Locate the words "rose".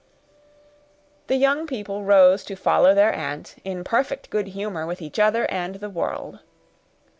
2.03-2.43